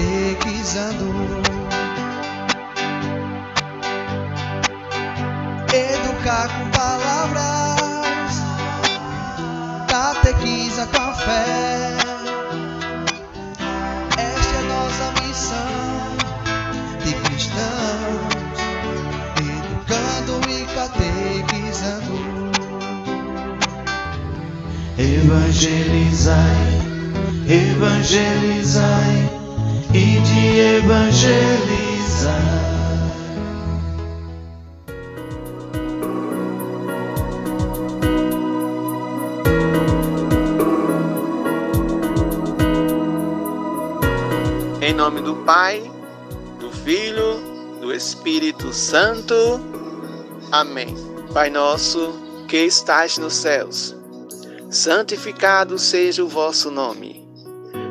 Catequizando. 0.00 1.12
Educar 5.72 6.48
com 6.48 6.70
palavras, 6.70 8.42
catequiza 9.88 10.86
com 10.86 11.14
fé. 11.14 11.96
Esta 14.16 14.54
é 14.54 14.58
a 14.58 14.62
nossa 14.62 15.12
missão 15.22 16.16
de 17.04 17.12
cristãos, 17.14 18.34
educando 19.38 20.40
e 20.50 20.64
catequizando. 20.74 22.16
Evangelizai, 24.98 26.36
evangelizai 27.48 29.39
e 29.92 30.20
de 30.20 30.60
evangelizar. 30.76 31.80
Em 44.80 44.94
nome 44.94 45.20
do 45.22 45.34
Pai, 45.44 45.82
do 46.60 46.70
Filho, 46.70 47.40
do 47.80 47.92
Espírito 47.92 48.72
Santo. 48.72 49.34
Amém. 50.52 50.94
Pai 51.32 51.50
nosso, 51.50 52.12
que 52.48 52.64
estás 52.64 53.18
nos 53.18 53.34
céus, 53.34 53.96
santificado 54.68 55.78
seja 55.78 56.24
o 56.24 56.28
vosso 56.28 56.70
nome. 56.70 57.19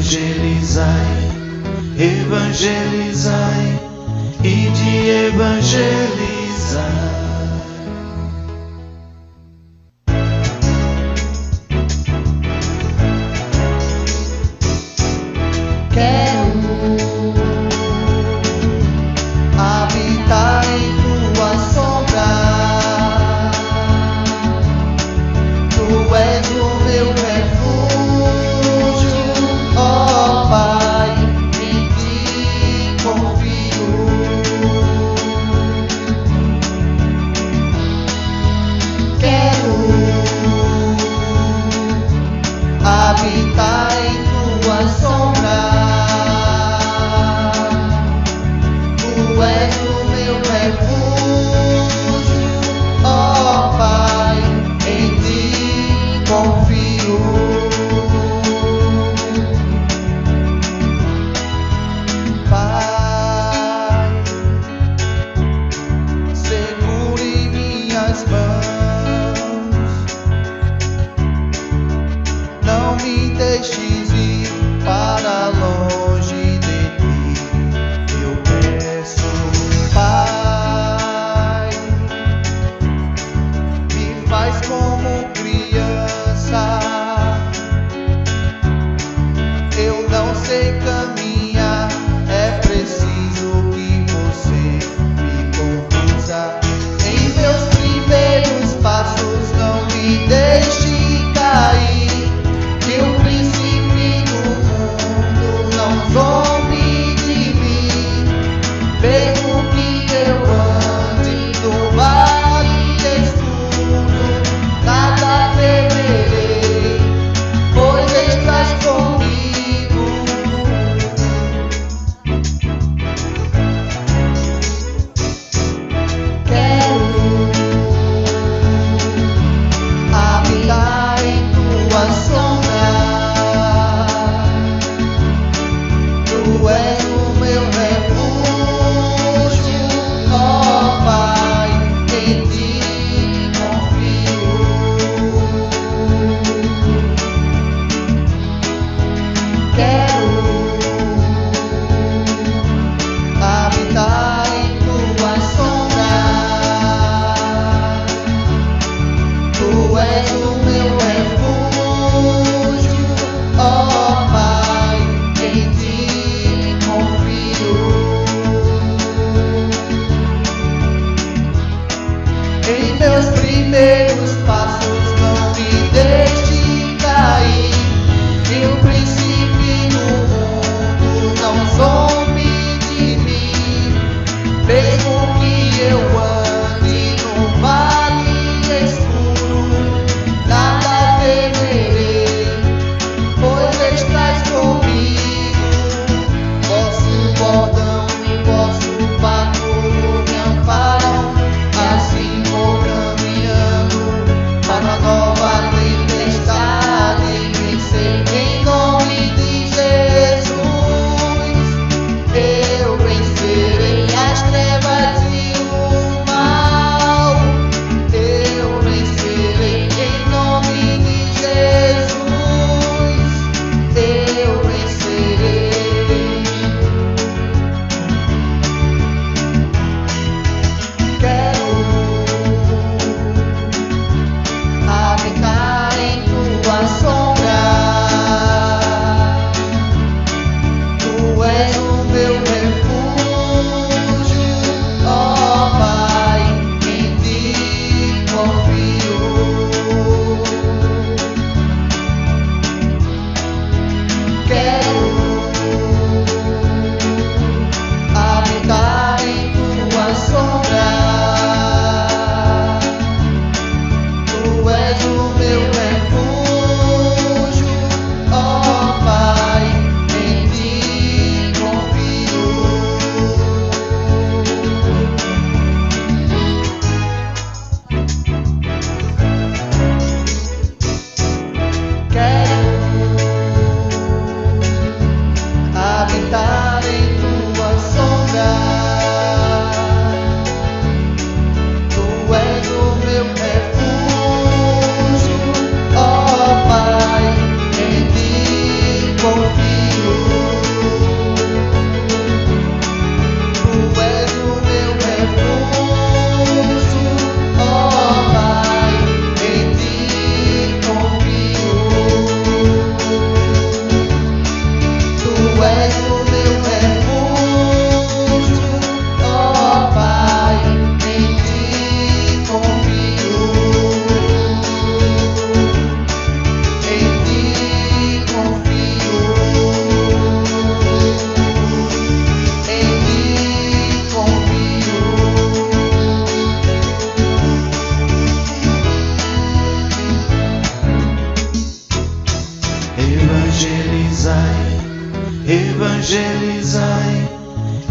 Evangelizai, 0.00 1.28
evangelizai 1.98 3.68
e 4.42 4.70
de 4.70 5.26
evangelizar. 5.28 7.09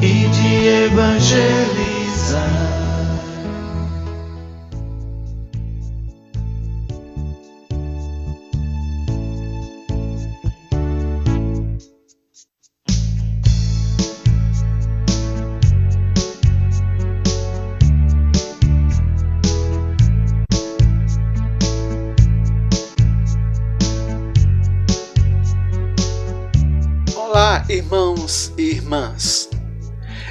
E 0.01 0.27
de 0.27 0.85
evangelizar. 0.85 2.68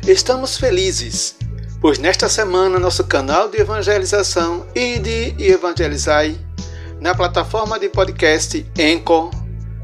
Estamos 0.09 0.57
felizes, 0.57 1.37
pois 1.83 1.99
nesta 1.99 2.31
semana 2.31 2.79
nosso 2.79 3.05
canal 3.05 3.51
de 3.51 3.61
evangelização 3.61 4.67
Ide 4.75 5.35
e 5.39 5.49
Evangelizai, 5.49 6.35
na 6.99 7.15
plataforma 7.15 7.79
de 7.79 7.91
podcast 7.91 8.65
Anchor, 8.81 9.31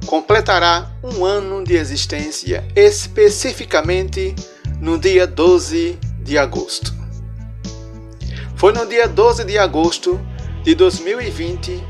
completará 0.07 0.91
um 1.03 1.27
ano 1.27 1.63
de 1.63 1.77
existência, 1.77 2.67
especificamente 2.75 4.35
no 4.81 4.97
dia 4.97 5.27
12 5.27 5.99
de 6.23 6.39
agosto. 6.39 6.95
Foi 8.57 8.73
no 8.73 8.87
dia 8.87 9.07
12 9.07 9.45
de 9.45 9.59
agosto 9.59 10.19
de 10.63 10.75
2020, 10.75 11.85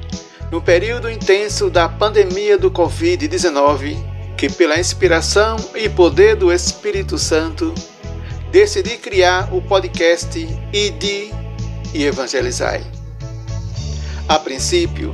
no 0.50 0.60
período 0.60 1.08
intenso 1.08 1.70
da 1.70 1.88
pandemia 1.88 2.58
do 2.58 2.68
Covid-19, 2.68 3.96
que, 4.36 4.48
pela 4.48 4.76
inspiração 4.76 5.54
e 5.76 5.88
poder 5.88 6.34
do 6.34 6.52
Espírito 6.52 7.16
Santo, 7.16 7.72
decidi 8.54 8.96
criar 8.98 9.52
o 9.52 9.60
podcast 9.60 10.38
Ide 10.72 11.34
e 11.92 12.04
Evangelizai. 12.04 12.86
A 14.28 14.38
princípio, 14.38 15.12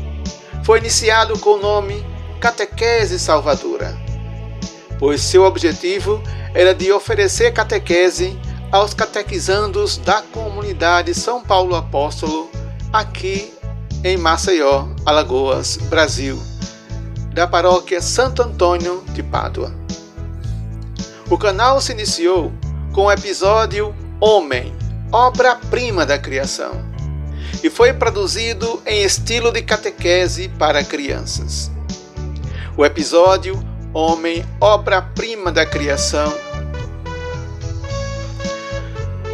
foi 0.63 0.79
iniciado 0.79 1.39
com 1.39 1.55
o 1.55 1.59
nome 1.59 2.05
Catequese 2.39 3.19
Salvadora, 3.19 3.97
pois 4.99 5.23
seu 5.23 5.45
objetivo 5.45 6.23
era 6.53 6.75
de 6.75 6.93
oferecer 6.93 7.51
catequese 7.55 8.39
aos 8.71 8.93
catequizandos 8.93 9.97
da 9.97 10.21
comunidade 10.21 11.15
São 11.15 11.43
Paulo 11.43 11.75
Apóstolo, 11.75 12.51
aqui 12.93 13.55
em 14.05 14.19
Maceió, 14.19 14.87
Alagoas, 15.07 15.79
Brasil 15.89 16.39
da 17.33 17.47
paróquia 17.47 18.03
Santo 18.03 18.43
Antônio 18.43 19.03
de 19.15 19.23
Pádua. 19.23 19.75
O 21.31 21.39
canal 21.39 21.81
se 21.81 21.93
iniciou 21.93 22.53
com 22.93 23.05
o 23.05 23.13
episódio 23.13 23.95
Homem, 24.21 24.75
obra-prima 25.13 26.05
da 26.05 26.19
criação, 26.19 26.73
e 27.63 27.71
foi 27.71 27.93
produzido 27.93 28.83
em 28.85 29.03
estilo 29.03 29.53
de 29.53 29.63
catequese 29.63 30.49
para 30.59 30.85
crianças. 30.85 31.71
O 32.77 32.85
episódio 32.85 33.59
Homem, 33.95 34.45
obra-prima 34.61 35.51
da 35.51 35.65
criação, 35.65 36.33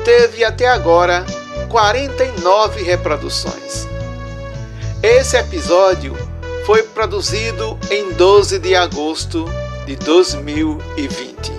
teve 0.05 0.45
até 0.45 0.69
agora 0.69 1.25
49 1.69 2.83
reproduções. 2.83 3.87
Esse 5.03 5.37
episódio 5.37 6.17
foi 6.65 6.83
produzido 6.83 7.79
em 7.91 8.13
12 8.13 8.59
de 8.59 8.75
agosto 8.75 9.45
de 9.87 9.97
2020. 9.97 11.56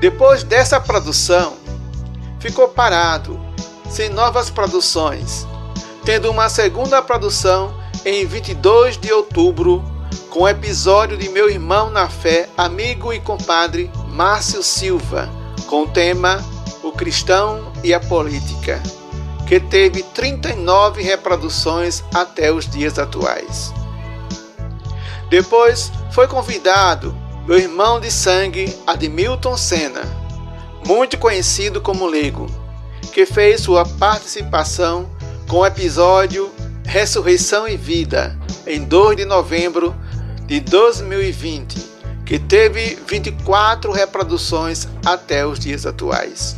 Depois 0.00 0.42
dessa 0.42 0.80
produção, 0.80 1.56
ficou 2.38 2.68
parado, 2.68 3.38
sem 3.88 4.08
novas 4.08 4.50
produções, 4.50 5.46
tendo 6.04 6.30
uma 6.30 6.48
segunda 6.48 7.02
produção 7.02 7.74
em 8.04 8.24
22 8.26 8.96
de 8.96 9.12
outubro, 9.12 9.84
com 10.30 10.40
o 10.40 10.48
episódio 10.48 11.16
de 11.16 11.28
meu 11.28 11.50
irmão 11.50 11.90
na 11.90 12.08
fé, 12.08 12.48
amigo 12.56 13.12
e 13.12 13.20
compadre 13.20 13.90
Márcio 14.08 14.62
Silva, 14.62 15.28
com 15.66 15.82
o 15.82 15.88
tema 15.88 16.44
O 16.82 16.92
Cristão 16.92 17.72
e 17.82 17.92
a 17.92 18.00
Política 18.00 18.80
que 19.48 19.58
teve 19.58 20.02
39 20.02 21.02
reproduções 21.02 22.04
até 22.12 22.52
os 22.52 22.68
dias 22.68 22.98
atuais. 22.98 23.72
Depois 25.30 25.90
foi 26.10 26.28
convidado 26.28 27.16
meu 27.48 27.58
irmão 27.58 27.98
de 27.98 28.10
sangue 28.10 28.76
Admilton 28.86 29.56
Senna, 29.56 30.02
muito 30.86 31.16
conhecido 31.16 31.80
como 31.80 32.06
Lego, 32.06 32.46
que 33.14 33.24
fez 33.24 33.62
sua 33.62 33.86
participação 33.86 35.08
com 35.48 35.60
o 35.60 35.66
episódio 35.66 36.52
Ressurreição 36.84 37.66
e 37.66 37.74
Vida, 37.74 38.38
em 38.66 38.84
2 38.84 39.16
de 39.16 39.24
novembro 39.24 39.96
de 40.46 40.60
2020, 40.60 41.86
que 42.26 42.38
teve 42.38 42.98
24 43.08 43.92
reproduções 43.92 44.86
até 45.06 45.46
os 45.46 45.58
dias 45.58 45.86
atuais. 45.86 46.54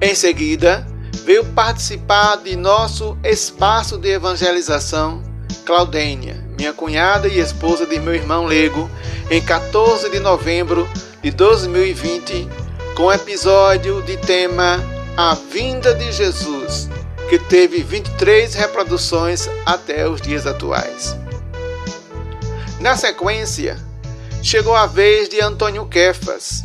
Em 0.00 0.16
seguida, 0.16 0.84
veio 1.24 1.44
participar 1.44 2.38
de 2.38 2.56
nosso 2.56 3.16
espaço 3.22 3.96
de 3.98 4.08
evangelização, 4.08 5.22
Claudênia, 5.64 6.42
minha 6.58 6.72
cunhada 6.72 7.28
e 7.28 7.38
esposa 7.38 7.86
de 7.86 8.00
meu 8.00 8.14
irmão 8.14 8.46
Lego, 8.46 8.90
em 9.30 9.40
14 9.40 10.10
de 10.10 10.18
novembro 10.18 10.88
de 11.22 11.30
2020, 11.30 12.48
com 12.94 13.04
o 13.04 13.12
episódio 13.12 14.02
de 14.02 14.16
tema 14.16 14.78
A 15.16 15.34
Vinda 15.34 15.94
de 15.94 16.12
Jesus, 16.12 16.88
que 17.28 17.38
teve 17.38 17.82
23 17.82 18.54
reproduções 18.54 19.48
até 19.64 20.08
os 20.08 20.20
dias 20.20 20.46
atuais. 20.46 21.16
Na 22.80 22.96
sequência, 22.96 23.78
chegou 24.42 24.74
a 24.74 24.86
vez 24.86 25.28
de 25.28 25.40
Antônio 25.40 25.86
Kefas, 25.86 26.62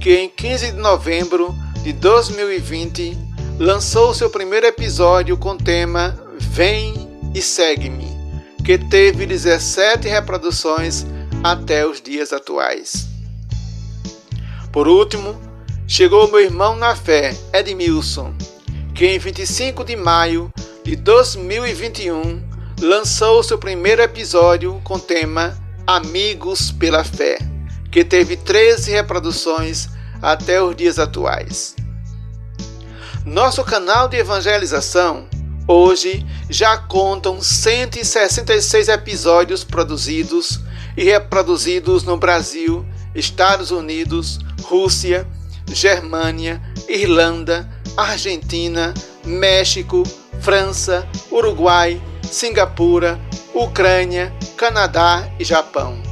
que 0.00 0.14
em 0.16 0.28
15 0.28 0.72
de 0.72 0.78
novembro 0.78 1.54
de 1.82 1.92
2020 1.92 3.16
lançou 3.58 4.12
seu 4.12 4.28
primeiro 4.28 4.66
episódio 4.66 5.36
com 5.36 5.50
o 5.50 5.58
tema 5.58 6.18
Vem 6.38 7.08
e 7.34 7.40
Segue-me, 7.40 8.10
que 8.64 8.76
teve 8.76 9.24
17 9.24 10.08
reproduções 10.08 11.06
até 11.42 11.86
os 11.86 12.00
dias 12.00 12.32
atuais. 12.32 13.08
Por 14.72 14.88
último, 14.88 15.40
chegou 15.86 16.30
meu 16.30 16.40
irmão 16.40 16.76
na 16.76 16.94
fé, 16.94 17.36
Edmilson, 17.52 18.34
que 18.94 19.06
em 19.06 19.18
25 19.18 19.84
de 19.84 19.96
maio 19.96 20.52
de 20.84 20.96
2021 20.96 22.42
lançou 22.80 23.42
seu 23.42 23.58
primeiro 23.58 24.02
episódio 24.02 24.80
com 24.84 24.94
o 24.94 25.00
tema 25.00 25.56
Amigos 25.86 26.70
pela 26.72 27.04
Fé, 27.04 27.38
que 27.90 28.04
teve 28.04 28.36
13 28.36 28.90
reproduções 28.90 29.88
até 30.20 30.62
os 30.62 30.74
dias 30.74 30.98
atuais. 30.98 31.74
Nosso 33.24 33.62
canal 33.62 34.08
de 34.08 34.16
evangelização 34.16 35.28
hoje 35.66 36.26
já 36.50 36.76
contam 36.76 37.40
166 37.40 38.88
episódios 38.88 39.62
produzidos 39.62 40.60
e 40.96 41.04
reproduzidos 41.04 42.04
no 42.04 42.16
Brasil, 42.16 42.86
Estados 43.14 43.70
Unidos, 43.70 44.38
Rússia, 44.62 45.28
Germânia, 45.66 46.62
Irlanda, 46.88 47.68
Argentina, 47.96 48.92
México, 49.24 50.02
França, 50.40 51.06
Uruguai, 51.30 52.02
Singapura, 52.22 53.20
Ucrânia, 53.54 54.34
Canadá 54.56 55.28
e 55.38 55.44
Japão, 55.44 56.02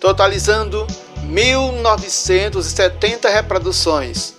totalizando 0.00 0.84
1970 1.24 3.28
reproduções. 3.28 4.34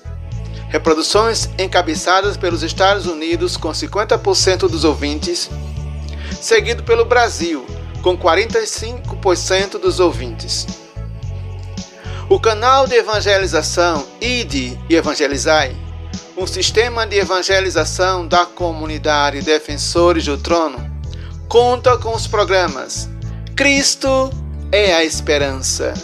Reproduções 0.70 1.48
encabeçadas 1.60 2.36
pelos 2.36 2.64
Estados 2.64 3.06
Unidos 3.06 3.56
com 3.56 3.70
50% 3.70 4.68
dos 4.68 4.84
ouvintes, 4.84 5.52
seguido 6.42 6.82
pelo 6.82 7.06
Brasil 7.06 7.64
com 8.04 8.16
45% 8.16 9.80
dos 9.80 10.00
ouvintes. 10.00 10.68
O 12.30 12.40
canal 12.40 12.86
de 12.86 12.94
evangelização 12.94 14.06
IDE 14.22 14.80
e 14.88 14.96
Evangelizai, 14.96 15.76
um 16.38 16.46
sistema 16.46 17.08
de 17.08 17.18
evangelização 17.18 18.28
da 18.28 18.46
comunidade 18.46 19.42
Defensores 19.42 20.26
do 20.26 20.38
Trono, 20.38 20.80
conta 21.48 21.98
com 21.98 22.14
os 22.14 22.28
programas 22.28 23.10
Cristo 23.56 24.30
é 24.72 24.94
a 24.94 25.04
Esperança, 25.04 25.96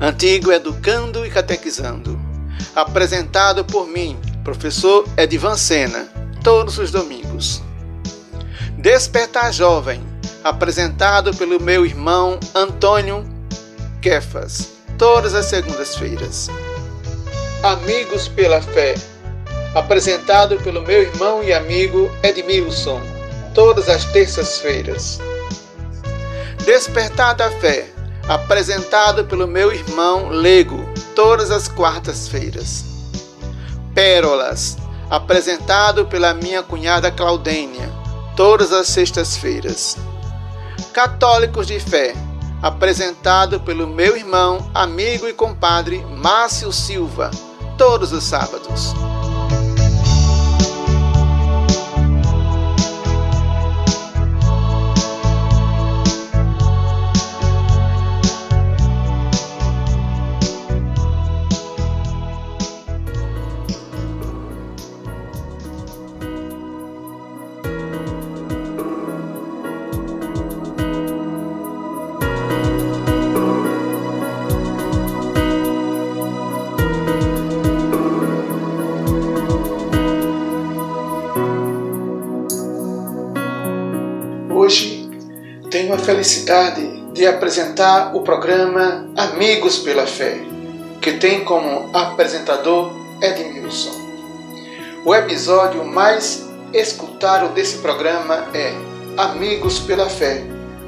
Antigo 0.00 0.52
Educando 0.52 1.26
e 1.26 1.30
Catequizando 1.30 2.30
apresentado 2.74 3.64
por 3.64 3.86
mim, 3.86 4.18
professor 4.44 5.04
Edvan 5.16 5.56
Sena, 5.56 6.08
todos 6.42 6.78
os 6.78 6.90
domingos. 6.90 7.62
Despertar 8.78 9.52
Jovem, 9.52 10.02
apresentado 10.42 11.34
pelo 11.36 11.60
meu 11.60 11.84
irmão 11.84 12.38
Antônio 12.54 13.24
Kefas, 14.00 14.70
todas 14.98 15.34
as 15.34 15.46
segundas-feiras. 15.46 16.48
Amigos 17.62 18.28
pela 18.28 18.62
Fé, 18.62 18.94
apresentado 19.74 20.56
pelo 20.58 20.82
meu 20.82 21.02
irmão 21.02 21.42
e 21.42 21.52
amigo 21.52 22.10
Edmilson, 22.22 23.00
todas 23.54 23.88
as 23.88 24.04
terças-feiras. 24.06 25.20
Despertar 26.64 27.34
da 27.34 27.50
Fé, 27.50 27.88
apresentado 28.26 29.24
pelo 29.24 29.46
meu 29.46 29.72
irmão 29.72 30.28
Lego, 30.30 30.88
todas 31.14 31.50
as 31.50 31.68
quartas-feiras. 31.68 32.84
Pérolas, 33.94 34.78
apresentado 35.10 36.06
pela 36.06 36.32
minha 36.32 36.62
cunhada 36.62 37.10
Claudênia, 37.10 37.90
todas 38.36 38.72
as 38.72 38.86
sextas-feiras. 38.88 39.96
Católicos 40.92 41.66
de 41.66 41.78
Fé, 41.78 42.14
apresentado 42.60 43.60
pelo 43.60 43.86
meu 43.86 44.16
irmão, 44.16 44.70
amigo 44.74 45.28
e 45.28 45.32
compadre 45.32 46.04
Márcio 46.16 46.72
Silva, 46.72 47.30
todos 47.78 48.12
os 48.12 48.24
sábados. 48.24 48.94
Tenho 85.90 85.94
a 85.94 85.98
felicidade 85.98 87.02
de 87.12 87.26
apresentar 87.26 88.14
o 88.14 88.20
programa 88.20 89.08
Amigos 89.16 89.78
pela 89.78 90.06
Fé, 90.06 90.40
que 91.00 91.14
tem 91.14 91.42
como 91.42 91.90
apresentador 91.92 92.92
Edmilson. 93.20 93.90
O 95.04 95.12
episódio 95.12 95.84
mais 95.84 96.48
escutado 96.72 97.52
desse 97.54 97.78
programa 97.78 98.46
é 98.54 98.72
Amigos 99.16 99.80
pela 99.80 100.08
Fé, 100.08 100.44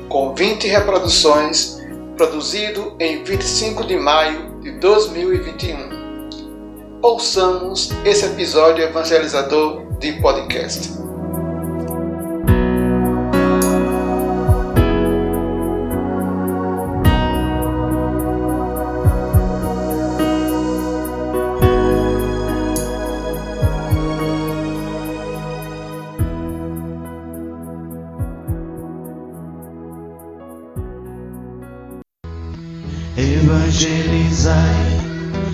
com 0.08 0.36
20 0.36 0.68
reproduções, 0.68 1.78
produzido 2.16 2.94
em 3.00 3.24
25 3.24 3.84
de 3.84 3.96
maio 3.96 4.60
de 4.60 4.70
2021. 4.72 7.00
Ouçamos 7.02 7.90
esse 8.04 8.26
episódio 8.26 8.84
evangelizador 8.84 9.82
de 9.98 10.12
podcast. 10.20 11.01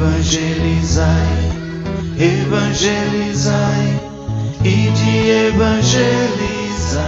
Evangelizai, 0.00 1.12
evangelizai 2.18 4.00
e 4.64 4.90
de 4.92 5.28
evangelizar. 5.48 7.04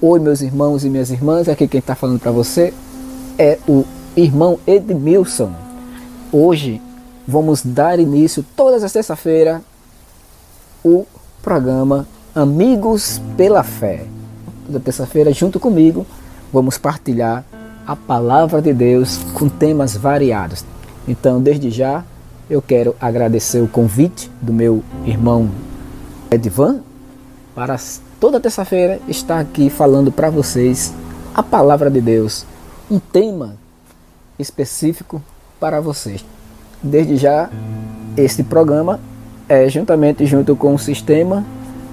Oi, 0.00 0.20
meus 0.20 0.40
irmãos 0.40 0.84
e 0.84 0.88
minhas 0.88 1.10
irmãs, 1.10 1.48
aqui 1.48 1.66
quem 1.66 1.80
está 1.80 1.96
falando 1.96 2.20
para 2.20 2.30
você 2.30 2.72
é 3.36 3.58
o 3.66 3.84
irmão 4.16 4.56
Edmilson. 4.68 5.52
Hoje 6.30 6.80
vamos 7.26 7.62
dar 7.62 7.98
início, 7.98 8.44
todas 8.56 8.84
as 8.84 8.92
terça-feira, 8.92 9.62
o 10.84 11.06
programa 11.42 12.06
Amigos 12.34 13.20
pela 13.36 13.62
Fé. 13.62 14.04
Toda 14.66 14.80
terça-feira, 14.80 15.32
junto 15.32 15.60
comigo, 15.60 16.06
vamos 16.52 16.78
partilhar 16.78 17.44
a 17.86 17.94
palavra 17.94 18.62
de 18.62 18.72
Deus 18.72 19.18
com 19.34 19.48
temas 19.48 19.96
variados. 19.96 20.64
Então, 21.06 21.40
desde 21.40 21.70
já, 21.70 22.04
eu 22.48 22.60
quero 22.60 22.94
agradecer 23.00 23.60
o 23.60 23.68
convite 23.68 24.30
do 24.40 24.52
meu 24.52 24.82
irmão 25.04 25.50
Edvan 26.30 26.80
para 27.54 27.76
toda 28.18 28.40
terça-feira 28.40 29.00
estar 29.06 29.38
aqui 29.38 29.70
falando 29.70 30.10
para 30.10 30.30
vocês 30.30 30.92
a 31.34 31.42
palavra 31.42 31.90
de 31.90 32.00
Deus, 32.00 32.44
um 32.90 32.98
tema 32.98 33.56
específico 34.38 35.22
para 35.60 35.80
vocês. 35.80 36.24
Desde 36.84 37.16
já, 37.16 37.48
este 38.14 38.42
programa 38.42 39.00
é 39.48 39.66
juntamente 39.70 40.26
junto 40.26 40.54
com 40.54 40.74
o 40.74 40.78
sistema 40.78 41.42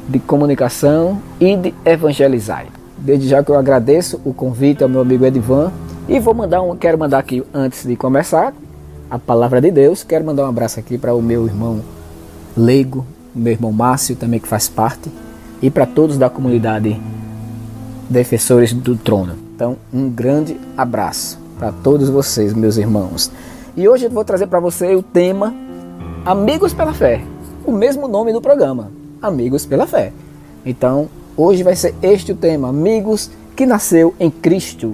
de 0.09 0.19
comunicação 0.19 1.17
e 1.39 1.55
de 1.55 1.73
evangelizar. 1.85 2.65
Desde 2.97 3.29
já 3.29 3.41
que 3.41 3.49
eu 3.49 3.57
agradeço 3.57 4.19
o 4.25 4.33
convite 4.33 4.83
ao 4.83 4.89
meu 4.89 4.99
amigo 4.99 5.25
Edvan 5.25 5.71
e 6.09 6.19
vou 6.19 6.33
mandar 6.33 6.61
um, 6.61 6.75
quero 6.75 6.97
mandar 6.97 7.19
aqui 7.19 7.41
antes 7.53 7.85
de 7.85 7.95
começar 7.95 8.53
a 9.09 9.17
palavra 9.17 9.61
de 9.61 9.71
Deus, 9.71 10.03
quero 10.03 10.25
mandar 10.25 10.43
um 10.43 10.49
abraço 10.49 10.77
aqui 10.77 10.97
para 10.97 11.15
o 11.15 11.21
meu 11.21 11.45
irmão 11.45 11.79
Leigo, 12.57 13.05
meu 13.33 13.53
irmão 13.53 13.71
Márcio 13.71 14.17
também 14.17 14.41
que 14.41 14.47
faz 14.47 14.67
parte 14.67 15.09
e 15.61 15.69
para 15.69 15.85
todos 15.85 16.17
da 16.17 16.29
comunidade 16.29 16.99
defensores 18.09 18.73
do 18.73 18.97
trono. 18.97 19.35
Então, 19.55 19.77
um 19.93 20.09
grande 20.09 20.57
abraço 20.77 21.39
para 21.57 21.71
todos 21.71 22.09
vocês, 22.09 22.53
meus 22.53 22.75
irmãos. 22.75 23.31
E 23.75 23.87
hoje 23.87 24.05
eu 24.05 24.09
vou 24.09 24.25
trazer 24.25 24.47
para 24.47 24.59
você 24.59 24.93
o 24.95 25.01
tema 25.01 25.53
Amigos 26.25 26.73
pela 26.73 26.93
Fé, 26.93 27.23
o 27.65 27.71
mesmo 27.71 28.05
nome 28.05 28.33
do 28.33 28.41
programa, 28.41 28.91
Amigos 29.21 29.65
pela 29.65 29.87
Fé. 29.87 30.11
Então, 30.65 31.07
hoje 31.37 31.63
vai 31.63 31.73
ser 31.73 31.95
este 32.01 32.33
o 32.33 32.35
tema, 32.35 32.67
Amigos 32.67 33.31
que 33.55 33.65
nasceu 33.65 34.13
em 34.19 34.29
Cristo. 34.29 34.93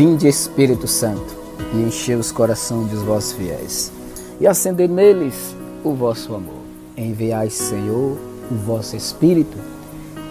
Vinde 0.00 0.26
Espírito 0.26 0.88
Santo, 0.88 1.36
e 1.74 1.82
enchei 1.82 2.14
os 2.14 2.32
corações 2.32 2.88
dos 2.88 3.02
vossos 3.02 3.34
fiéis, 3.34 3.92
e 4.40 4.46
acendei 4.46 4.88
neles 4.88 5.54
o 5.84 5.92
vosso 5.92 6.34
amor. 6.34 6.62
Enviai, 6.96 7.50
Senhor, 7.50 8.16
o 8.50 8.54
vosso 8.64 8.96
Espírito, 8.96 9.58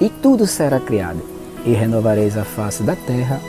e 0.02 0.10
tudo 0.10 0.48
será 0.48 0.80
criado, 0.80 1.22
e 1.64 1.72
renovareis 1.72 2.36
a 2.36 2.44
face 2.44 2.82
da 2.82 2.96
terra. 2.96 3.40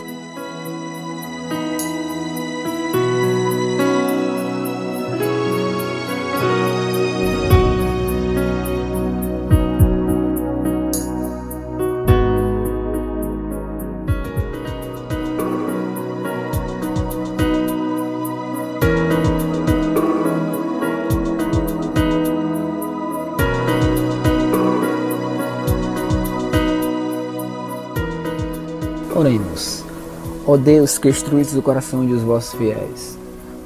Ó 30.50 30.56
Deus, 30.56 30.98
que 30.98 31.08
instruísse 31.08 31.56
o 31.56 31.62
coração 31.62 32.04
dos 32.04 32.22
vossos 32.22 32.58
fiéis, 32.58 33.16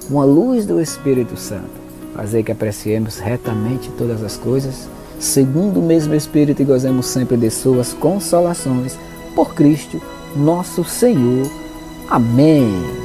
com 0.07 0.20
a 0.20 0.25
luz 0.27 0.66
do 0.66 0.79
Espírito 0.83 1.35
Santo, 1.35 1.81
fazei 2.14 2.42
que 2.42 2.53
apreciemos 2.53 3.18
retamente 3.18 3.90
todas 3.97 4.23
as 4.23 4.37
coisas, 4.37 4.87
segundo 5.18 5.81
o 5.81 5.83
mesmo 5.83 6.14
Espírito 6.14 6.61
e 6.61 6.64
gozemos 6.66 7.07
sempre 7.07 7.38
de 7.38 7.49
suas 7.49 7.94
consolações, 7.94 8.99
por 9.35 9.55
Cristo, 9.55 9.99
nosso 10.37 10.85
Senhor. 10.85 11.51
Amém. 12.11 13.04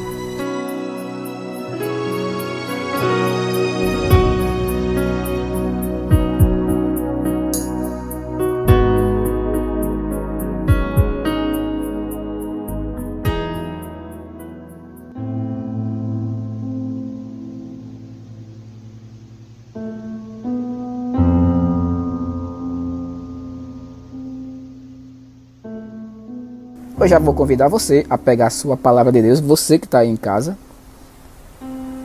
Eu 26.99 27.07
já 27.07 27.17
vou 27.17 27.33
convidar 27.33 27.69
você 27.69 28.05
a 28.09 28.17
pegar 28.17 28.47
a 28.47 28.49
sua 28.49 28.75
palavra 28.75 29.09
de 29.09 29.21
Deus, 29.21 29.39
você 29.39 29.79
que 29.79 29.85
está 29.85 29.99
aí 29.99 30.09
em 30.09 30.17
casa. 30.17 30.57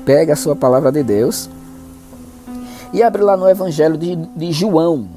Pega 0.07 0.35
a 0.35 0.37
sua 0.37 0.55
palavra 0.55 0.93
de 0.93 1.03
Deus 1.03 1.51
e 2.93 3.03
abre 3.03 3.21
lá 3.21 3.37
no 3.37 3.49
Evangelho 3.49 3.99
de, 3.99 4.15
de 4.15 4.53
João. 4.53 5.09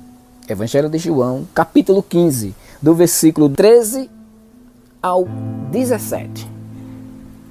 Evangelho 0.50 0.90
de 0.90 0.98
João, 0.98 1.48
capítulo 1.54 2.02
15, 2.02 2.56
do 2.82 2.96
versículo 2.96 3.50
13 3.50 4.10
ao 5.00 5.26
17. 5.72 6.50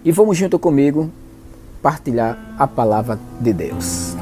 E 0.05 0.11
vamos 0.11 0.37
junto 0.37 0.59
comigo 0.59 1.09
partilhar 1.81 2.37
a 2.59 2.67
palavra 2.67 3.21
de 3.41 3.53
Deus. 3.53 4.16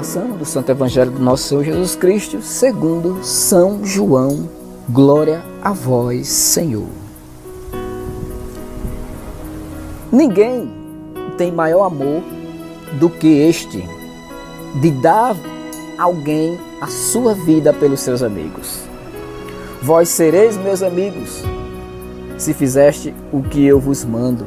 Proclamação 0.00 0.30
do 0.30 0.46
Santo 0.46 0.70
Evangelho 0.70 1.10
do 1.10 1.18
nosso 1.18 1.48
Senhor 1.48 1.62
Jesus 1.62 1.94
Cristo, 1.94 2.40
segundo 2.40 3.22
São 3.22 3.84
João. 3.84 4.48
Glória 4.88 5.42
a 5.62 5.72
vós, 5.72 6.26
Senhor. 6.26 6.88
Ninguém 10.10 10.72
tem 11.36 11.52
maior 11.52 11.84
amor 11.84 12.22
do 12.98 13.10
que 13.10 13.26
este, 13.26 13.86
de 14.80 14.90
dar 14.90 15.36
alguém 15.98 16.58
a 16.80 16.86
sua 16.86 17.34
vida 17.34 17.70
pelos 17.70 18.00
seus 18.00 18.22
amigos. 18.22 18.80
Vós 19.82 20.08
sereis 20.08 20.56
meus 20.56 20.82
amigos, 20.82 21.42
se 22.38 22.54
fizeste 22.54 23.14
o 23.30 23.42
que 23.42 23.66
eu 23.66 23.78
vos 23.78 24.02
mando. 24.02 24.46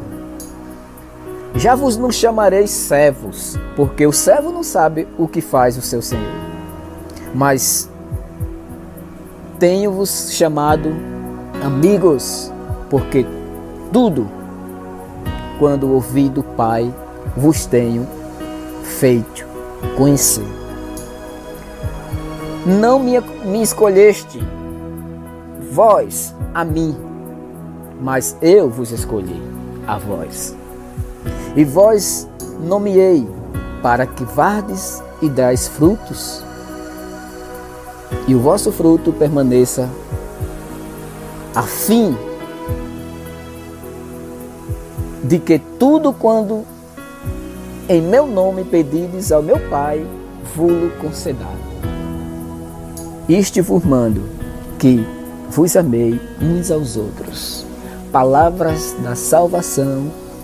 Já 1.55 1.75
vos 1.75 1.97
não 1.97 2.11
chamarei 2.11 2.65
servos, 2.65 3.57
porque 3.75 4.07
o 4.07 4.11
servo 4.11 4.51
não 4.51 4.63
sabe 4.63 5.07
o 5.17 5.27
que 5.27 5.39
faz 5.39 5.77
o 5.77 5.81
seu 5.81 6.01
senhor. 6.01 6.25
Mas 7.33 7.89
tenho-vos 9.59 10.31
chamado 10.31 10.89
amigos, 11.63 12.51
porque 12.89 13.25
tudo, 13.91 14.27
quando 15.59 15.91
ouvi 15.91 16.27
do 16.27 16.41
Pai, 16.41 16.91
vos 17.37 17.67
tenho 17.67 18.07
feito 18.83 19.45
conhecer. 19.95 20.45
Não 22.65 22.97
me, 22.97 23.19
me 23.45 23.61
escolheste, 23.61 24.39
vós 25.71 26.33
a 26.53 26.65
mim, 26.65 26.95
mas 28.01 28.35
eu 28.41 28.69
vos 28.69 28.91
escolhi 28.91 29.41
a 29.85 29.97
vós. 29.99 30.62
E 31.55 31.63
vós 31.63 32.27
nomeei 32.59 33.27
para 33.81 34.05
que 34.05 34.23
vardes 34.23 35.03
e 35.21 35.29
dais 35.29 35.67
frutos, 35.67 36.43
e 38.27 38.35
o 38.35 38.39
vosso 38.39 38.71
fruto 38.71 39.11
permaneça, 39.11 39.89
a 41.53 41.63
fim 41.63 42.15
de 45.23 45.39
que 45.39 45.59
tudo 45.59 46.13
quando 46.13 46.63
em 47.89 48.01
meu 48.01 48.25
nome 48.25 48.63
pedides 48.63 49.31
ao 49.31 49.43
meu 49.43 49.59
Pai, 49.69 50.05
vos 50.55 50.93
concedá. 51.01 51.51
Isto 53.27 53.61
vos 53.61 53.83
mando, 53.83 54.21
que 54.79 55.05
vos 55.49 55.75
amei 55.75 56.19
uns 56.41 56.71
aos 56.71 56.95
outros. 56.95 57.65
Palavras 58.11 58.95
da 59.03 59.15
salvação, 59.15 60.11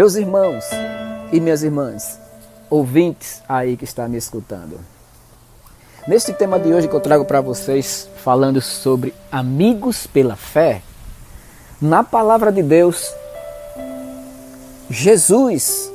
Meus 0.00 0.14
irmãos 0.14 0.64
e 1.30 1.38
minhas 1.38 1.62
irmãs, 1.62 2.18
ouvintes 2.70 3.42
aí 3.46 3.76
que 3.76 3.84
está 3.84 4.08
me 4.08 4.16
escutando. 4.16 4.80
Neste 6.08 6.32
tema 6.32 6.58
de 6.58 6.72
hoje 6.72 6.88
que 6.88 6.94
eu 6.94 7.00
trago 7.02 7.26
para 7.26 7.42
vocês, 7.42 8.08
falando 8.16 8.62
sobre 8.62 9.12
amigos 9.30 10.06
pela 10.06 10.36
fé, 10.36 10.80
na 11.78 12.02
palavra 12.02 12.50
de 12.50 12.62
Deus, 12.62 13.12
Jesus, 14.88 15.92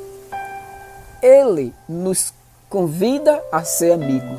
ele 1.19 1.73
nos 1.89 2.31
convida 2.69 3.43
a 3.51 3.63
ser 3.63 3.93
amigo. 3.93 4.37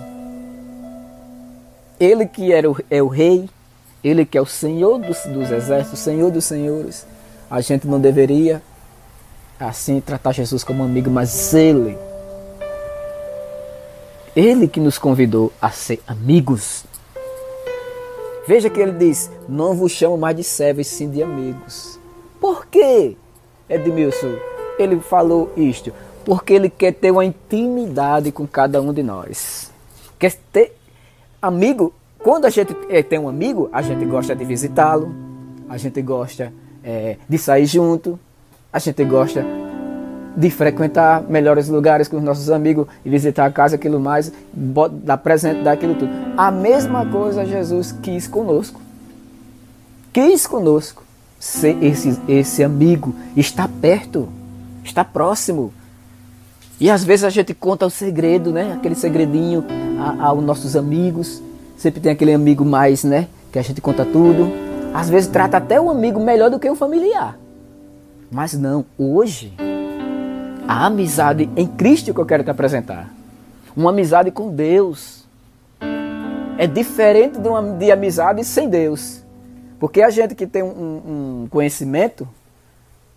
Ele 1.99 2.25
que 2.25 2.53
era 2.53 2.71
o, 2.71 2.77
é 2.89 3.03
o 3.03 3.09
rei, 3.09 3.51
ele 4.05 4.25
que 4.25 4.39
é 4.39 4.41
o 4.41 4.47
Senhor 4.47 5.01
dos, 5.01 5.25
dos 5.25 5.51
exércitos, 5.51 5.99
Senhor 5.99 6.31
dos 6.31 6.45
senhores, 6.45 7.05
a 7.51 7.61
gente 7.61 7.85
não 7.89 7.99
deveria 7.99 8.63
assim 9.59 10.01
tratar 10.01 10.33
Jesus 10.33 10.63
como 10.63 10.83
amigo, 10.83 11.11
mas 11.11 11.55
ele, 11.55 11.97
ele 14.35 14.69
que 14.69 14.81
nos 14.81 14.99
convidou 14.99 15.53
a 15.61 15.71
ser 15.71 16.01
amigos. 16.07 16.85
Veja 18.47 18.71
que 18.71 18.81
ele 18.81 18.93
diz: 18.93 19.31
Não 19.49 19.75
vos 19.75 19.93
chamo 19.93 20.17
mais 20.17 20.37
de 20.37 20.45
servos, 20.45 20.87
sim 20.87 21.11
de 21.11 21.23
amigos. 21.23 21.99
Por 22.41 22.67
quê, 22.67 23.17
Edmilson? 23.69 24.35
Ele 24.79 25.01
falou 25.01 25.53
isto? 25.57 25.93
Porque 26.25 26.53
ele 26.53 26.69
quer 26.69 26.93
ter 26.93 27.11
uma 27.11 27.25
intimidade 27.25 28.31
com 28.31 28.47
cada 28.47 28.81
um 28.81 28.93
de 28.93 29.03
nós. 29.03 29.73
Quer 30.19 30.35
ter 30.53 30.77
amigo. 31.41 31.93
Quando 32.19 32.45
a 32.45 32.51
gente 32.51 32.77
eh, 32.89 33.03
tem 33.03 33.19
um 33.19 33.29
amigo, 33.29 33.69
a 33.73 33.81
gente 33.81 34.05
gosta 34.05 34.35
de 34.35 34.45
visitá-lo, 34.45 35.15
a 35.69 35.77
gente 35.77 36.03
gosta 36.03 36.53
é, 36.83 37.17
de 37.29 37.39
sair 37.39 37.67
junto, 37.67 38.19
a 38.77 38.79
gente 38.79 39.03
gosta 39.07 39.43
de 40.37 40.51
frequentar 40.51 41.23
melhores 41.23 41.67
lugares 41.67 42.09
com 42.09 42.19
os 42.19 42.23
nossos 42.23 42.51
amigos 42.51 42.87
e 43.03 43.09
visitar 43.09 43.47
a 43.47 43.51
casa, 43.51 43.77
aquilo 43.77 43.99
mais, 43.99 44.31
dar 45.03 45.17
presente, 45.17 45.63
dar 45.63 45.73
aquilo 45.73 45.95
tudo. 45.95 46.11
A 46.37 46.51
mesma 46.51 47.07
coisa 47.07 47.47
Jesus 47.47 47.91
quis 48.03 48.29
conosco. 48.29 48.79
Quis 50.13 50.47
conosco 50.47 51.03
ser 51.41 51.83
esse, 51.83 52.21
esse 52.29 52.63
amigo, 52.63 53.15
está 53.35 53.67
perto, 53.67 54.29
está 54.85 55.03
próximo. 55.03 55.73
E 56.79 56.91
às 56.91 57.03
vezes 57.03 57.25
a 57.25 57.31
gente 57.31 57.55
conta 57.55 57.87
o 57.87 57.91
segredo, 57.91 58.53
né? 58.53 58.75
Aquele 58.75 58.95
segredinho 58.95 59.65
aos 60.21 60.45
nossos 60.45 60.77
amigos. 60.77 61.43
Sempre 61.79 62.03
tem 62.03 62.13
aquele 62.13 62.35
amigo 62.35 62.63
mais, 62.63 63.05
né? 63.05 63.27
Que 63.51 63.59
a 63.59 63.63
gente 63.63 63.81
conta 63.81 64.05
tudo. 64.05 64.53
Às 64.93 65.09
vezes 65.09 65.31
trata 65.31 65.57
até 65.57 65.81
o 65.81 65.89
amigo 65.89 66.21
melhor 66.21 66.51
do 66.51 66.59
que 66.59 66.69
o 66.69 66.75
familiar. 66.77 67.39
Mas 68.31 68.55
não, 68.55 68.85
hoje, 68.99 69.55
a 70.67 70.87
amizade 70.87 71.49
em 71.57 71.67
Cristo 71.67 72.13
que 72.13 72.21
eu 72.21 72.27
quero 72.27 72.43
te 72.43 72.51
apresentar. 72.51 73.09
Uma 73.77 73.91
amizade 73.91 74.31
com 74.31 74.51
Deus. 74.51 75.25
É 76.59 76.67
diferente 76.67 77.39
de, 77.39 77.49
uma, 77.49 77.63
de 77.63 77.91
amizade 77.93 78.43
sem 78.45 78.69
Deus. 78.69 79.23
Porque 79.79 80.03
a 80.03 80.11
gente 80.11 80.35
que 80.35 80.47
tem 80.47 80.63
um, 80.63 81.43
um 81.45 81.49
conhecimento, 81.51 82.27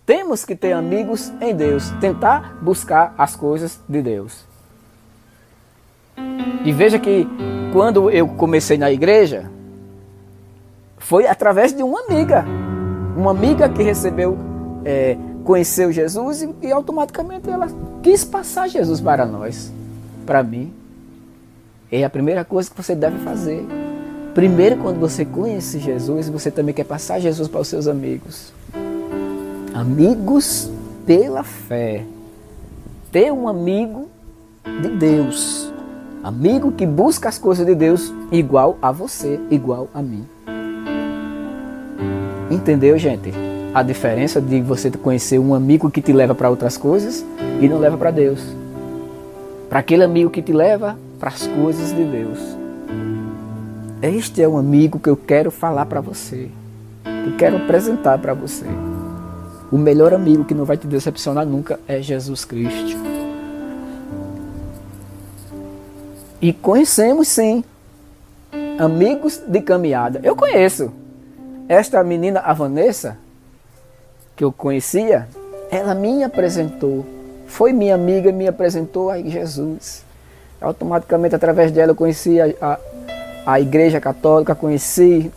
temos 0.04 0.44
que 0.44 0.54
ter 0.54 0.72
amigos 0.72 1.32
em 1.40 1.54
Deus. 1.54 1.90
Tentar 2.00 2.58
buscar 2.62 3.14
as 3.16 3.34
coisas 3.34 3.80
de 3.88 4.02
Deus. 4.02 4.44
E 6.64 6.72
veja 6.72 6.98
que 6.98 7.26
quando 7.72 8.10
eu 8.10 8.28
comecei 8.28 8.76
na 8.76 8.92
igreja, 8.92 9.50
foi 10.98 11.26
através 11.26 11.72
de 11.72 11.82
uma 11.82 12.00
amiga. 12.02 12.44
Uma 13.16 13.30
amiga 13.30 13.68
que 13.68 13.82
recebeu 13.82 14.49
é, 14.84 15.16
conheceu 15.44 15.92
Jesus 15.92 16.42
e, 16.42 16.54
e, 16.62 16.72
automaticamente 16.72 17.48
ela 17.48 17.68
quis 18.02 18.24
passar 18.24 18.68
Jesus 18.68 19.00
para 19.00 19.26
nós, 19.26 19.72
para 20.26 20.42
mim. 20.42 20.72
É 21.90 22.04
a 22.04 22.10
primeira 22.10 22.44
coisa 22.44 22.70
que 22.70 22.76
você 22.76 22.94
deve 22.94 23.18
fazer. 23.18 23.64
Primeiro, 24.34 24.76
quando 24.76 25.00
você 25.00 25.24
conhece 25.24 25.80
Jesus, 25.80 26.28
você 26.28 26.50
também 26.50 26.72
quer 26.72 26.84
passar 26.84 27.18
Jesus 27.18 27.48
para 27.48 27.60
os 27.60 27.68
seus 27.68 27.88
amigos. 27.88 28.52
Amigos 29.74 30.70
pela 31.04 31.42
fé. 31.42 32.04
Ter 33.10 33.32
um 33.32 33.48
amigo 33.48 34.08
de 34.82 34.88
Deus. 34.90 35.72
Amigo 36.22 36.70
que 36.70 36.86
busca 36.86 37.28
as 37.28 37.38
coisas 37.38 37.66
de 37.66 37.74
Deus 37.74 38.12
igual 38.30 38.78
a 38.80 38.92
você, 38.92 39.40
igual 39.50 39.88
a 39.92 40.00
mim. 40.00 40.24
Entendeu, 42.50 42.96
gente? 42.98 43.49
A 43.72 43.82
diferença 43.82 44.40
de 44.40 44.60
você 44.60 44.90
conhecer 44.90 45.38
um 45.38 45.54
amigo 45.54 45.90
que 45.90 46.02
te 46.02 46.12
leva 46.12 46.34
para 46.34 46.50
outras 46.50 46.76
coisas 46.76 47.24
e 47.60 47.68
não 47.68 47.78
leva 47.78 47.96
para 47.96 48.10
Deus. 48.10 48.40
Para 49.68 49.78
aquele 49.78 50.02
amigo 50.02 50.30
que 50.30 50.42
te 50.42 50.52
leva 50.52 50.98
para 51.20 51.28
as 51.28 51.46
coisas 51.46 51.94
de 51.94 52.02
Deus. 52.02 52.38
Este 54.02 54.42
é 54.42 54.48
um 54.48 54.58
amigo 54.58 54.98
que 54.98 55.08
eu 55.08 55.16
quero 55.16 55.50
falar 55.50 55.86
para 55.86 56.00
você, 56.00 56.50
que 57.04 57.30
eu 57.30 57.36
quero 57.36 57.56
apresentar 57.58 58.18
para 58.18 58.34
você. 58.34 58.66
O 59.70 59.78
melhor 59.78 60.12
amigo 60.12 60.44
que 60.44 60.54
não 60.54 60.64
vai 60.64 60.76
te 60.76 60.88
decepcionar 60.88 61.46
nunca 61.46 61.78
é 61.86 62.02
Jesus 62.02 62.44
Cristo. 62.44 62.98
E 66.42 66.52
conhecemos 66.52 67.28
sim 67.28 67.62
amigos 68.78 69.40
de 69.46 69.60
caminhada. 69.60 70.20
Eu 70.24 70.34
conheço. 70.34 70.90
Esta 71.68 72.02
menina, 72.02 72.40
a 72.40 72.52
Vanessa, 72.52 73.16
que 74.40 74.44
eu 74.44 74.50
conhecia, 74.50 75.28
ela 75.70 75.94
me 75.94 76.24
apresentou. 76.24 77.04
Foi 77.46 77.74
minha 77.74 77.94
amiga 77.94 78.32
me 78.32 78.48
apresentou 78.48 79.10
a 79.10 79.20
Jesus. 79.20 80.02
Automaticamente, 80.58 81.34
através 81.34 81.70
dela, 81.70 81.92
eu 81.92 81.94
conheci 81.94 82.40
a, 82.40 82.46
a, 82.58 82.78
a 83.44 83.60
Igreja 83.60 84.00
Católica, 84.00 84.54
conheci 84.54 85.30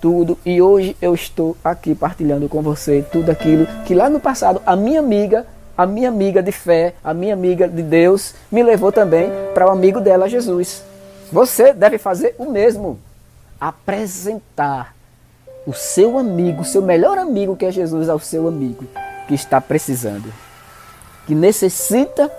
tudo 0.00 0.38
e 0.46 0.62
hoje 0.62 0.96
eu 1.02 1.14
estou 1.14 1.58
aqui 1.62 1.94
partilhando 1.94 2.48
com 2.48 2.62
você 2.62 3.04
tudo 3.12 3.30
aquilo 3.30 3.66
que 3.84 3.94
lá 3.94 4.08
no 4.08 4.18
passado 4.18 4.62
a 4.64 4.74
minha 4.74 5.00
amiga, 5.00 5.44
a 5.76 5.84
minha 5.84 6.08
amiga 6.08 6.42
de 6.42 6.52
fé, 6.52 6.94
a 7.04 7.12
minha 7.12 7.34
amiga 7.34 7.68
de 7.68 7.82
Deus 7.82 8.34
me 8.50 8.62
levou 8.62 8.90
também 8.90 9.28
para 9.52 9.66
o 9.66 9.70
amigo 9.70 10.00
dela, 10.00 10.26
Jesus. 10.26 10.82
Você 11.30 11.74
deve 11.74 11.98
fazer 11.98 12.34
o 12.38 12.50
mesmo. 12.50 12.98
Apresentar 13.60 14.94
o 15.68 15.74
seu 15.74 16.16
amigo, 16.16 16.62
o 16.62 16.64
seu 16.64 16.80
melhor 16.80 17.18
amigo 17.18 17.54
que 17.54 17.66
é 17.66 17.70
Jesus 17.70 18.08
ao 18.08 18.18
seu 18.18 18.48
amigo 18.48 18.86
que 19.26 19.34
está 19.34 19.60
precisando, 19.60 20.32
que 21.26 21.34
necessita 21.34 22.32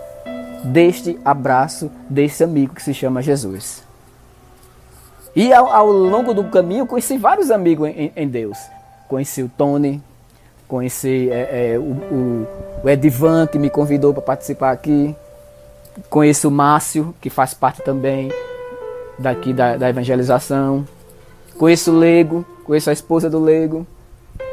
deste 0.63 1.19
abraço 1.23 1.91
desse 2.09 2.43
amigo 2.43 2.73
que 2.73 2.81
se 2.81 2.91
chama 2.91 3.21
Jesus. 3.21 3.83
E 5.35 5.53
ao, 5.53 5.67
ao 5.67 5.91
longo 5.91 6.33
do 6.33 6.45
caminho 6.45 6.87
conheci 6.87 7.19
vários 7.19 7.51
amigos 7.51 7.89
em, 7.89 8.11
em 8.15 8.27
Deus. 8.27 8.57
Conheci 9.07 9.43
o 9.43 9.51
Tony, 9.55 10.01
conheci 10.67 11.29
é, 11.29 11.73
é, 11.73 11.77
o, 11.77 11.83
o, 11.83 12.47
o 12.83 12.89
Edivan, 12.89 13.45
que 13.45 13.59
me 13.59 13.69
convidou 13.69 14.11
para 14.11 14.23
participar 14.23 14.71
aqui. 14.71 15.15
Conheço 16.09 16.47
o 16.47 16.51
Márcio, 16.51 17.13
que 17.21 17.29
faz 17.29 17.53
parte 17.53 17.83
também 17.83 18.31
daqui 19.19 19.53
da, 19.53 19.77
da 19.77 19.87
evangelização. 19.87 20.83
Conheço 21.59 21.91
o 21.91 21.99
Lego, 21.99 22.45
conheço 22.63 22.89
a 22.89 22.93
esposa 22.93 23.29
do 23.29 23.37
Lego. 23.37 23.85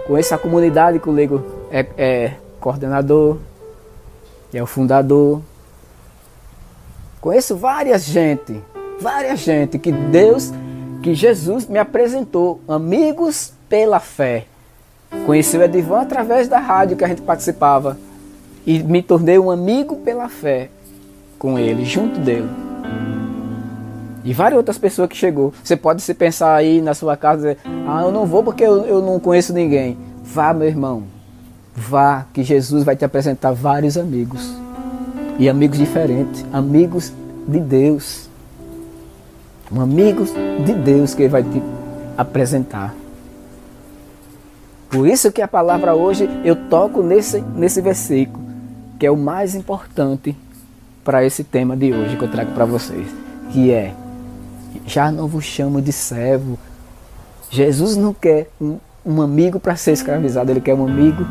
Conheço 0.09 0.35
a 0.35 0.39
comunidade 0.39 0.99
que 0.99 1.09
o 1.09 1.13
Lego 1.13 1.41
é, 1.71 1.87
é 1.97 2.35
coordenador, 2.59 3.39
é 4.53 4.61
o 4.61 4.67
fundador. 4.67 5.41
Conheço 7.21 7.57
várias 7.57 8.05
gente, 8.05 8.61
várias 9.01 9.39
gente 9.39 9.79
que 9.79 9.93
Deus 9.93 10.51
que 11.01 11.15
Jesus 11.15 11.69
me 11.69 11.79
apresentou 11.79 12.61
amigos 12.67 13.53
pela 13.69 14.01
fé. 14.01 14.47
Conheci 15.25 15.57
o 15.57 15.63
Edivan 15.63 16.01
através 16.01 16.49
da 16.49 16.59
rádio 16.59 16.97
que 16.97 17.05
a 17.05 17.09
gente 17.09 17.23
participava 17.23 17.97
e 18.67 18.83
me 18.83 19.01
tornei 19.01 19.39
um 19.39 19.49
amigo 19.49 19.99
pela 19.99 20.29
fé 20.29 20.71
com 21.39 21.57
ele, 21.57 21.85
junto 21.85 22.19
dele. 22.19 22.49
E 24.27 24.35
várias 24.35 24.59
outras 24.59 24.77
pessoas 24.77 25.09
que 25.09 25.17
chegou. 25.17 25.55
Você 25.65 25.75
pode 25.75 26.03
se 26.03 26.13
pensar 26.13 26.55
aí 26.55 26.83
na 26.83 26.93
sua 26.93 27.17
casa, 27.17 27.57
ah, 27.87 28.03
eu 28.03 28.13
não 28.13 28.27
vou 28.27 28.43
porque 28.43 28.63
eu, 28.63 28.85
eu 28.85 29.01
não 29.01 29.19
conheço 29.19 29.55
ninguém. 29.55 29.97
Vá, 30.23 30.53
meu 30.53 30.69
irmão. 30.69 31.05
Vá, 31.75 32.27
que 32.35 32.43
Jesus 32.43 32.85
vai 32.85 32.95
te 32.95 33.05
apresentar 33.05 33.53
vários 33.53 33.97
amigos. 33.97 34.53
E 35.39 35.49
amigos 35.49 35.79
diferentes, 35.79 36.45
amigos 36.53 37.11
de 37.47 37.61
Deus 37.61 38.27
um 39.71 39.81
amigo 39.81 40.25
de 40.65 40.73
Deus 40.73 41.15
que 41.15 41.23
ele 41.23 41.29
vai 41.29 41.43
te 41.43 41.63
apresentar. 42.17 42.95
Por 44.89 45.09
isso 45.09 45.33
que 45.33 45.43
a 45.43 45.49
palavra 45.49 45.95
hoje 45.95 46.29
eu 46.45 46.55
toco 46.55 47.03
nesse, 47.03 47.41
nesse 47.41 47.81
versículo, 47.81 48.45
que 48.99 49.05
é 49.05 49.11
o 49.11 49.17
mais 49.17 49.55
importante 49.55 50.37
para 51.05 51.25
esse 51.25 51.43
tema 51.43 51.77
de 51.77 51.93
hoje 51.93 52.17
que 52.17 52.23
eu 52.23 52.31
trago 52.31 52.53
para 52.53 52.65
vocês, 52.65 53.07
que 53.51 53.73
é 53.73 53.93
já 54.87 55.11
não 55.11 55.27
vos 55.27 55.45
chamo 55.45 55.83
de 55.83 55.93
servo. 55.93 56.59
Jesus 57.51 57.97
não 57.97 58.15
quer 58.15 58.49
um, 58.61 58.79
um 59.05 59.21
amigo 59.21 59.59
para 59.61 59.77
ser 59.77 59.93
escravizado, 59.93 60.51
ele 60.51 60.61
quer 60.61 60.75
um 60.75 60.87
amigo 60.87 61.27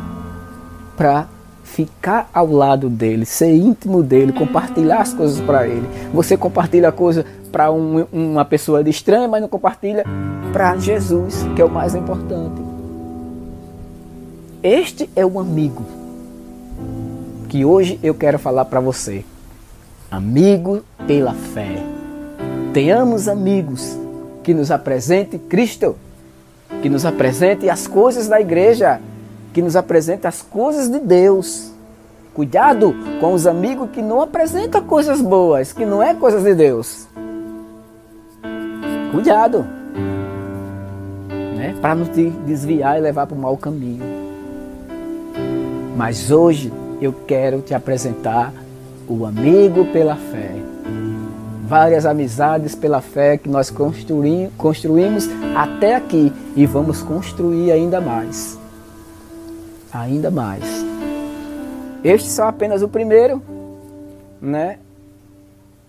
para 0.96 1.26
ficar 1.64 2.30
ao 2.32 2.50
lado 2.50 2.88
dele, 2.88 3.26
ser 3.26 3.54
íntimo 3.54 4.02
dele, 4.02 4.32
compartilhar 4.32 5.00
as 5.00 5.12
coisas 5.12 5.40
para 5.40 5.66
ele. 5.66 5.86
Você 6.12 6.36
compartilha 6.36 6.88
a 6.88 6.92
coisa 6.92 7.24
para 7.50 7.70
um, 7.72 8.06
uma 8.12 8.44
pessoa 8.44 8.82
de 8.84 8.90
estranha, 8.90 9.28
mas 9.28 9.42
não 9.42 9.48
compartilha 9.48 10.04
para 10.52 10.76
Jesus, 10.76 11.44
que 11.54 11.60
é 11.60 11.64
o 11.64 11.70
mais 11.70 11.94
importante. 11.94 12.62
Este 14.62 15.08
é 15.14 15.24
o 15.24 15.38
amigo 15.38 15.84
que 17.48 17.64
hoje 17.64 17.98
eu 18.02 18.14
quero 18.14 18.38
falar 18.38 18.64
para 18.64 18.80
você. 18.80 19.24
Amigo 20.10 20.82
pela 21.06 21.32
fé. 21.32 21.95
Tenhamos 22.76 23.26
amigos 23.26 23.96
que 24.42 24.52
nos 24.52 24.70
apresente 24.70 25.38
Cristo, 25.38 25.96
que 26.82 26.90
nos 26.90 27.06
apresente 27.06 27.70
as 27.70 27.86
coisas 27.86 28.28
da 28.28 28.38
igreja, 28.38 29.00
que 29.54 29.62
nos 29.62 29.76
apresente 29.76 30.26
as 30.26 30.42
coisas 30.42 30.86
de 30.86 30.98
Deus. 30.98 31.72
Cuidado 32.34 32.94
com 33.18 33.32
os 33.32 33.46
amigos 33.46 33.88
que 33.92 34.02
não 34.02 34.20
apresentam 34.20 34.84
coisas 34.84 35.22
boas, 35.22 35.72
que 35.72 35.86
não 35.86 36.02
é 36.02 36.12
coisas 36.12 36.44
de 36.44 36.54
Deus. 36.54 37.08
Cuidado, 39.10 39.64
né? 41.56 41.74
para 41.80 41.94
não 41.94 42.04
te 42.04 42.28
desviar 42.28 42.98
e 42.98 43.00
levar 43.00 43.26
para 43.26 43.38
o 43.38 43.40
mau 43.40 43.56
caminho. 43.56 44.04
Mas 45.96 46.30
hoje 46.30 46.70
eu 47.00 47.14
quero 47.26 47.62
te 47.62 47.72
apresentar 47.72 48.52
o 49.08 49.24
amigo 49.24 49.86
pela 49.86 50.16
fé. 50.16 50.75
Várias 51.66 52.06
amizades 52.06 52.76
pela 52.76 53.00
fé 53.00 53.36
que 53.36 53.48
nós 53.48 53.70
construí, 53.70 54.48
construímos 54.56 55.26
até 55.56 55.96
aqui 55.96 56.32
e 56.54 56.64
vamos 56.64 57.02
construir 57.02 57.72
ainda 57.72 58.00
mais. 58.00 58.56
Ainda 59.92 60.30
mais. 60.30 60.62
Este 62.04 62.28
só 62.28 62.46
apenas 62.46 62.82
o 62.82 62.88
primeiro, 62.88 63.42
né, 64.40 64.78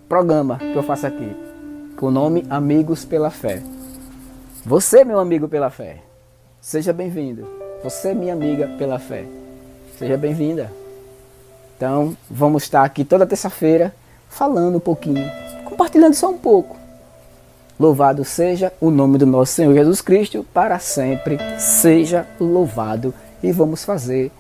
programa 0.10 0.58
que 0.58 0.76
eu 0.76 0.82
faço 0.82 1.06
aqui 1.06 1.36
com 1.96 2.08
o 2.08 2.12
nome 2.12 2.44
Amigos 2.50 3.06
pela 3.06 3.30
Fé. 3.30 3.62
Você, 4.66 5.04
meu 5.04 5.20
amigo 5.20 5.48
pela 5.48 5.70
fé, 5.70 5.98
seja 6.60 6.92
bem-vindo. 6.92 7.48
Você, 7.84 8.16
minha 8.16 8.34
amiga 8.34 8.68
pela 8.80 8.98
fé, 8.98 9.26
seja 9.98 10.18
bem-vinda. 10.18 10.72
Então, 11.76 12.18
vamos 12.30 12.64
estar 12.64 12.84
aqui 12.84 13.06
toda 13.06 13.28
terça-feira 13.28 13.94
falando 14.28 14.78
um 14.78 14.80
pouquinho, 14.80 15.30
compartilhando 15.78 16.16
só 16.16 16.32
um 16.32 16.38
pouco. 16.38 16.76
Louvado 17.80 18.26
seja 18.26 18.74
o 18.82 18.90
nome 18.90 19.20
do 19.20 19.28
nosso 19.28 19.54
Senhor 19.54 19.76
Jesus 19.76 20.02
Cristo, 20.02 20.44
para 20.52 20.80
sempre 20.80 21.38
seja 21.60 22.26
louvado. 22.40 23.14
E 23.44 23.52
vamos 23.52 23.86
fazer 23.86 24.32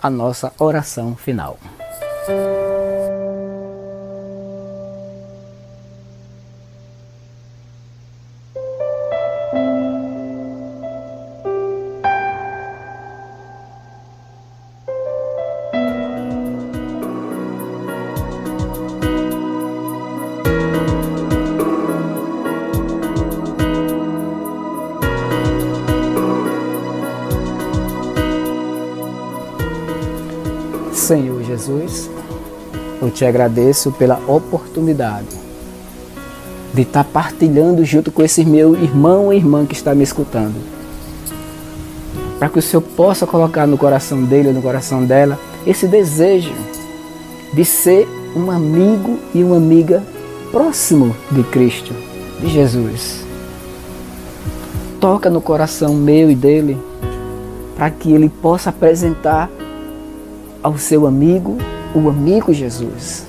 a 0.00 0.08
nossa 0.08 0.52
oração 0.56 1.16
final. 1.16 1.58
Jesus, 31.66 32.08
eu 33.02 33.10
te 33.10 33.24
agradeço 33.24 33.90
pela 33.90 34.20
oportunidade 34.28 35.26
de 36.72 36.82
estar 36.82 37.02
partilhando 37.02 37.84
junto 37.84 38.12
com 38.12 38.22
esse 38.22 38.44
meu 38.44 38.76
irmão 38.76 39.26
ou 39.26 39.32
irmã 39.32 39.66
que 39.66 39.74
está 39.74 39.92
me 39.92 40.04
escutando. 40.04 40.54
Para 42.38 42.48
que 42.48 42.58
o 42.60 42.62
Senhor 42.62 42.82
possa 42.82 43.26
colocar 43.26 43.66
no 43.66 43.76
coração 43.76 44.22
dele, 44.22 44.52
no 44.52 44.62
coração 44.62 45.04
dela, 45.04 45.38
esse 45.66 45.88
desejo 45.88 46.52
de 47.52 47.64
ser 47.64 48.06
um 48.36 48.48
amigo 48.50 49.18
e 49.34 49.42
uma 49.42 49.56
amiga 49.56 50.04
próximo 50.52 51.16
de 51.32 51.42
Cristo, 51.44 51.92
de 52.40 52.48
Jesus. 52.48 53.24
Toca 55.00 55.28
no 55.28 55.40
coração 55.40 55.94
meu 55.94 56.30
e 56.30 56.34
dele 56.34 56.78
para 57.76 57.90
que 57.90 58.12
ele 58.12 58.28
possa 58.28 58.70
apresentar 58.70 59.50
ao 60.66 60.76
seu 60.76 61.06
amigo, 61.06 61.58
o 61.94 62.08
amigo 62.08 62.52
Jesus. 62.52 63.24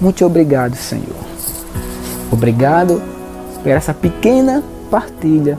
Muito 0.00 0.24
obrigado, 0.24 0.74
Senhor. 0.74 1.22
Obrigado 2.32 3.02
por 3.62 3.68
essa 3.68 3.92
pequena 3.92 4.64
partilha, 4.90 5.58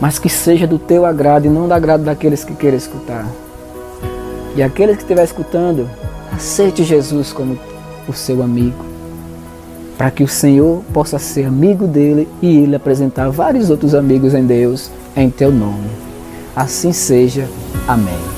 mas 0.00 0.18
que 0.18 0.28
seja 0.28 0.66
do 0.66 0.76
teu 0.76 1.06
agrado 1.06 1.46
e 1.46 1.48
não 1.48 1.68
do 1.68 1.72
agrado 1.72 2.02
daqueles 2.02 2.42
que 2.42 2.52
querem 2.52 2.76
escutar. 2.76 3.24
E 4.56 4.62
aqueles 4.62 4.96
que 4.96 5.02
estiver 5.02 5.22
escutando, 5.22 5.88
aceite 6.34 6.82
Jesus 6.82 7.32
como 7.32 7.56
o 8.08 8.12
seu 8.12 8.42
amigo, 8.42 8.84
para 9.96 10.10
que 10.10 10.24
o 10.24 10.28
Senhor 10.28 10.82
possa 10.92 11.16
ser 11.16 11.44
amigo 11.44 11.86
dele 11.86 12.26
e 12.42 12.56
ele 12.56 12.74
apresentar 12.74 13.30
vários 13.30 13.70
outros 13.70 13.94
amigos 13.94 14.34
em 14.34 14.44
Deus 14.44 14.90
em 15.14 15.30
teu 15.30 15.52
nome. 15.52 15.86
Assim 16.56 16.92
seja. 16.92 17.48
Amém. 17.86 18.37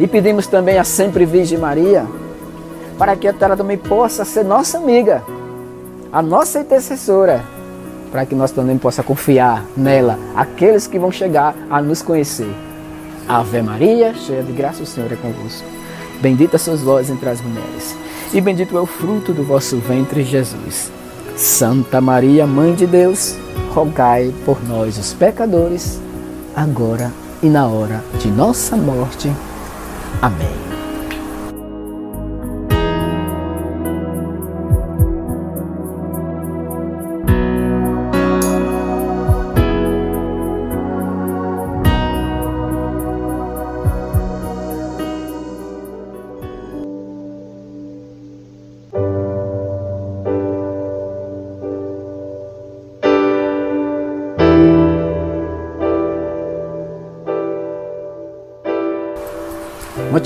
E 0.00 0.06
pedimos 0.06 0.46
também 0.46 0.78
a 0.78 0.84
sempre 0.84 1.24
Virgem 1.24 1.58
Maria, 1.58 2.06
para 2.96 3.16
que 3.16 3.28
ela 3.28 3.56
também 3.56 3.76
possa 3.76 4.24
ser 4.24 4.44
nossa 4.44 4.78
amiga, 4.78 5.22
a 6.12 6.22
nossa 6.22 6.60
intercessora, 6.60 7.44
para 8.10 8.24
que 8.24 8.34
nós 8.34 8.50
também 8.50 8.78
possa 8.78 9.02
confiar 9.02 9.64
nela, 9.76 10.18
aqueles 10.34 10.86
que 10.86 10.98
vão 10.98 11.12
chegar 11.12 11.54
a 11.68 11.82
nos 11.82 12.02
conhecer. 12.02 12.50
Ave 13.28 13.60
Maria, 13.60 14.14
cheia 14.14 14.42
de 14.42 14.52
graça, 14.52 14.82
o 14.82 14.86
Senhor 14.86 15.12
é 15.12 15.16
convosco. 15.16 15.66
Bendita 16.20 16.58
sois 16.58 16.80
vós 16.80 17.10
entre 17.10 17.28
as 17.28 17.40
mulheres, 17.40 17.96
e 18.32 18.40
bendito 18.40 18.76
é 18.76 18.80
o 18.80 18.86
fruto 18.86 19.32
do 19.32 19.44
vosso 19.44 19.76
ventre, 19.78 20.22
Jesus. 20.22 20.90
Santa 21.36 22.00
Maria, 22.00 22.46
Mãe 22.46 22.74
de 22.74 22.86
Deus, 22.86 23.36
rogai 23.72 24.34
por 24.44 24.58
nós, 24.66 24.98
os 24.98 25.12
pecadores, 25.12 26.00
agora 26.56 27.12
e 27.42 27.46
na 27.48 27.68
hora 27.68 28.02
de 28.18 28.28
nossa 28.28 28.76
morte. 28.76 29.30
Amém. 30.20 30.67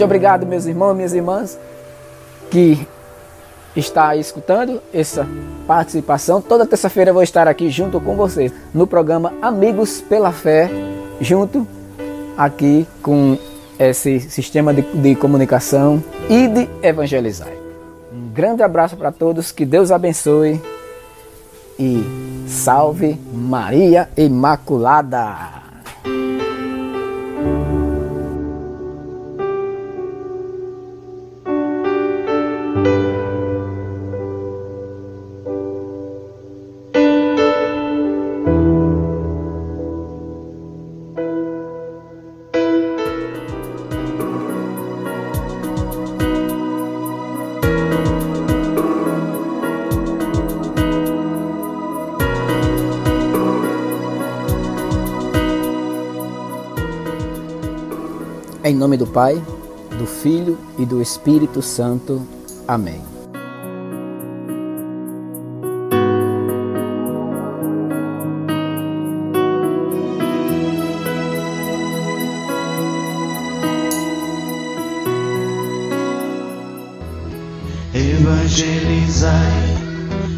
Muito 0.03 0.11
obrigado, 0.11 0.45
meus 0.45 0.67
irmãos 0.67 0.95
minhas 0.95 1.15
irmãs, 1.15 1.57
que 2.51 2.89
está 3.77 4.17
escutando 4.17 4.83
essa 4.93 5.25
participação. 5.65 6.43
Toda 6.43 6.67
terça-feira 6.67 7.13
vou 7.13 7.23
estar 7.23 7.47
aqui 7.47 7.71
junto 7.71 8.01
com 8.01 8.17
vocês 8.17 8.53
no 8.75 8.85
programa 8.85 9.33
Amigos 9.41 10.01
pela 10.01 10.33
Fé, 10.33 10.69
junto 11.21 11.65
aqui 12.37 12.85
com 13.01 13.39
esse 13.79 14.19
sistema 14.19 14.75
de, 14.75 14.83
de 14.83 15.15
comunicação 15.15 16.03
e 16.29 16.49
de 16.49 16.69
evangelizar. 16.83 17.53
Um 18.13 18.29
grande 18.35 18.65
abraço 18.65 18.97
para 18.97 19.13
todos, 19.13 19.53
que 19.53 19.65
Deus 19.65 19.93
abençoe 19.93 20.61
e 21.79 22.03
salve 22.49 23.21
Maria 23.33 24.09
Imaculada. 24.17 25.62
Nome 58.93 58.97
do 58.99 59.07
Pai, 59.07 59.43
do 59.99 60.07
Filho 60.07 60.59
e 60.79 60.85
do 60.85 61.01
Espírito 61.01 61.63
Santo. 61.63 62.27
Amém. 62.69 63.01
Evangelizai, 77.95 79.31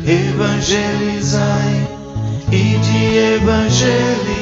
evangelizai 0.07 1.89
e 2.53 2.79
de 2.79 3.19
evangelizar. 3.35 4.34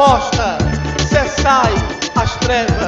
Resposta, 0.00 0.56
cessai 1.10 1.74
as 2.16 2.34
trevas. 2.36 2.79